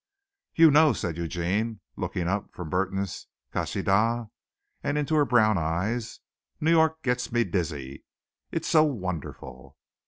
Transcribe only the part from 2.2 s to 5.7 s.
up from Burton's "Kasidah" and into her brown